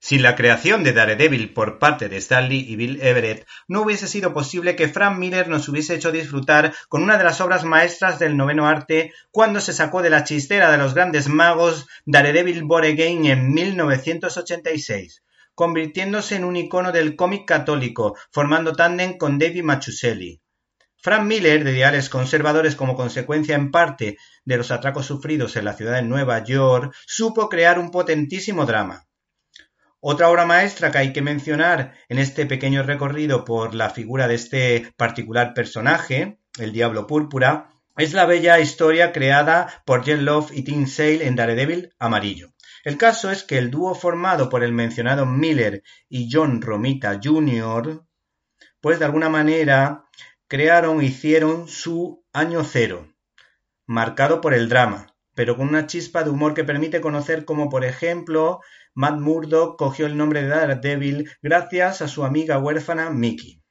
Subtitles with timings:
[0.00, 4.32] Sin la creación de Daredevil por parte de Stanley y Bill Everett, no hubiese sido
[4.32, 8.36] posible que Frank Miller nos hubiese hecho disfrutar con una de las obras maestras del
[8.36, 13.26] noveno arte cuando se sacó de la chistera de los grandes magos Daredevil Born Again
[13.26, 15.24] en 1986,
[15.56, 20.40] convirtiéndose en un icono del cómic católico, formando tándem con David Machuselli.
[21.00, 25.74] Frank Miller, de ideales conservadores como consecuencia en parte de los atracos sufridos en la
[25.74, 29.07] ciudad de Nueva York, supo crear un potentísimo drama.
[30.00, 34.36] Otra obra maestra que hay que mencionar en este pequeño recorrido por la figura de
[34.36, 40.62] este particular personaje, el Diablo Púrpura, es la bella historia creada por Jen Love y
[40.62, 42.52] Tim Sale en Daredevil Amarillo.
[42.84, 48.04] El caso es que el dúo formado por el mencionado Miller y John Romita Jr.,
[48.80, 50.04] pues de alguna manera
[50.46, 53.12] crearon e hicieron su año cero,
[53.84, 57.84] marcado por el drama, pero con una chispa de humor que permite conocer como por
[57.84, 58.58] ejemplo
[58.92, 63.62] Matt Murdock cogió el nombre de Daredevil gracias a su amiga huérfana Mickey,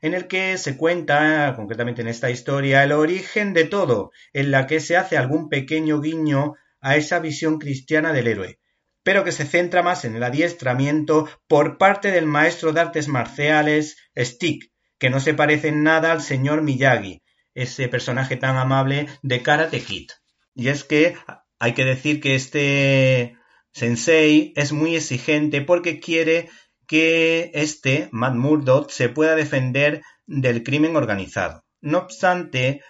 [0.00, 4.68] en el que se cuenta, concretamente en esta historia, el origen de todo, en la
[4.68, 8.60] que se hace algún pequeño guiño a esa visión cristiana del héroe,
[9.02, 13.96] pero que se centra más en el adiestramiento por parte del maestro de artes marciales
[14.16, 19.42] Stick, que no se parece en nada al señor Miyagi, ese personaje tan amable de
[19.42, 20.06] Karate Kid.
[20.54, 21.16] Y es que
[21.58, 23.36] hay que decir que este
[23.72, 26.50] Sensei es muy exigente porque quiere
[26.86, 31.64] que este, Matt Murdock, se pueda defender del crimen organizado.
[31.80, 32.82] No obstante,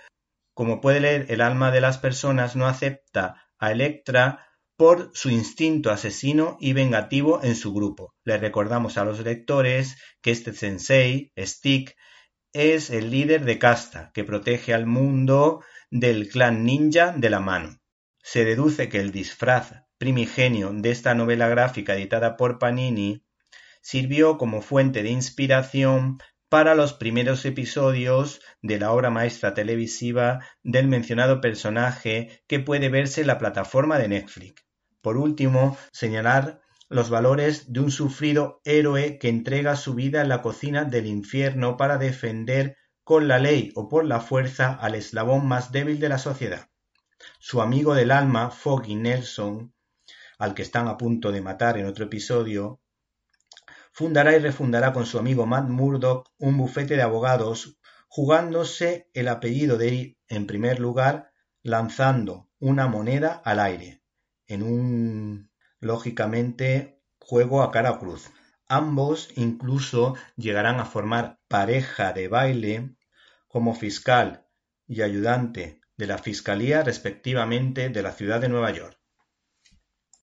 [0.55, 4.46] como puede leer el alma de las personas, no acepta a Electra
[4.77, 8.14] por su instinto asesino y vengativo en su grupo.
[8.24, 11.94] Le recordamos a los lectores que este sensei, Stick,
[12.52, 17.78] es el líder de casta que protege al mundo del clan ninja de la mano.
[18.22, 23.26] Se deduce que el disfraz primigenio de esta novela gráfica editada por Panini
[23.82, 26.16] sirvió como fuente de inspiración
[26.48, 33.20] para los primeros episodios de la obra maestra televisiva del mencionado personaje que puede verse
[33.20, 34.64] en la plataforma de Netflix.
[35.02, 40.40] Por último, señalar los valores de un sufrido héroe que entrega su vida en la
[40.40, 45.73] cocina del infierno para defender con la ley o por la fuerza al eslabón más
[45.73, 46.68] débil de la sociedad.
[47.39, 49.74] Su amigo del alma, Foggy Nelson,
[50.39, 52.80] al que están a punto de matar en otro episodio,
[53.92, 59.79] fundará y refundará con su amigo Matt Murdock un bufete de abogados, jugándose el apellido
[59.79, 64.02] de en primer lugar, lanzando una moneda al aire,
[64.46, 68.30] en un, lógicamente, juego a cara cruz.
[68.74, 72.96] Ambos incluso llegarán a formar pareja de baile
[73.46, 74.46] como fiscal
[74.86, 78.98] y ayudante de la Fiscalía respectivamente de la ciudad de Nueva York.